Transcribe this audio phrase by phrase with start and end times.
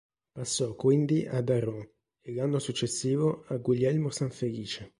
[0.31, 1.91] Passò quindi a D'Arot
[2.21, 4.89] e l'anno successivo a Guglielmo Sanfelice.